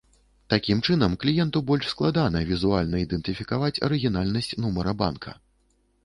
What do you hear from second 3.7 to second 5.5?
арыгінальнасць нумара банка.